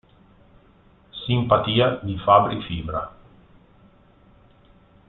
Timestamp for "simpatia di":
1.27-2.15